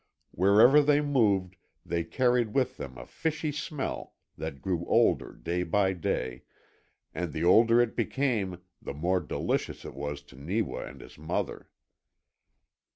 [0.31, 5.93] Wherever they moved they carried with them a fishy smell that grew older day by
[5.93, 6.41] day,
[7.13, 11.69] and the older it became the more delicious it was to Neewa and his mother.